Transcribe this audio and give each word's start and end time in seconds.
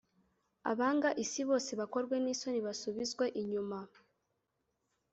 Abanga 0.71 1.09
isi 1.23 1.41
bose 1.49 1.71
,bakorwe 1.79 2.15
n’isoni 2.19 2.59
basubizwe 2.67 3.25
inyuma 3.41 3.79